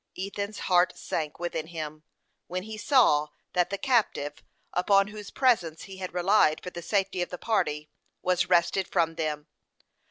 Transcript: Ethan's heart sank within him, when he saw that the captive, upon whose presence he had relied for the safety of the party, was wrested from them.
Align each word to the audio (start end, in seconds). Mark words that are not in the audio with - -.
Ethan's 0.17 0.57
heart 0.61 0.97
sank 0.97 1.37
within 1.37 1.67
him, 1.67 2.01
when 2.47 2.63
he 2.63 2.75
saw 2.75 3.27
that 3.53 3.69
the 3.69 3.77
captive, 3.77 4.41
upon 4.73 5.09
whose 5.09 5.29
presence 5.29 5.83
he 5.83 5.97
had 5.97 6.11
relied 6.11 6.59
for 6.63 6.71
the 6.71 6.81
safety 6.81 7.21
of 7.21 7.29
the 7.29 7.37
party, 7.37 7.87
was 8.23 8.49
wrested 8.49 8.87
from 8.91 9.13
them. 9.13 9.45